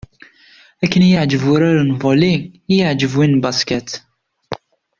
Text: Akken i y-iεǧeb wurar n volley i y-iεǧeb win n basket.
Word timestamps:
Akken 0.83 1.01
i 1.03 1.07
y-iεǧeb 1.09 1.43
wurar 1.47 1.77
n 1.83 1.97
volley 2.01 2.37
i 2.45 2.47
y-iεǧeb 2.75 3.13
win 3.17 3.35
n 3.37 3.41
basket. 3.43 3.89